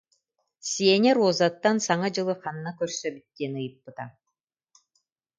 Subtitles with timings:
[0.69, 4.05] Сеня Розаттан Саҥа дьылы ханна көрсөбүт диэн ыйыппыта